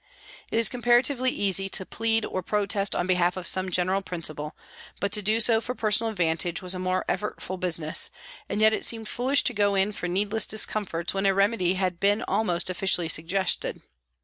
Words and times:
It 0.49 0.57
is 0.57 0.67
comparatively 0.67 1.29
easy 1.29 1.69
to 1.69 1.85
plead 1.85 2.25
or 2.25 2.41
protest 2.41 2.95
on 2.95 3.05
behalf 3.05 3.37
of 3.37 3.45
some 3.45 3.69
general 3.69 4.01
principle, 4.01 4.55
but 4.99 5.11
to 5.11 5.21
do 5.21 5.39
so 5.39 5.61
for 5.61 5.75
personal 5.75 6.09
advantage 6.09 6.59
was 6.63 6.73
a 6.73 6.79
more 6.79 7.05
effortful 7.07 7.59
business, 7.59 8.09
and 8.49 8.61
yet 8.61 8.73
it 8.73 8.83
seemed 8.83 9.07
foolish 9.07 9.43
to 9.43 9.53
go 9.53 9.75
in 9.75 9.91
for 9.91 10.07
needless 10.07 10.47
dis 10.47 10.65
comforts 10.65 11.13
when 11.13 11.27
a 11.27 11.35
remedy 11.35 11.75
had 11.75 11.99
been 11.99 12.23
almost 12.27 12.67
officially 12.71 13.09
suggested. 13.09 13.83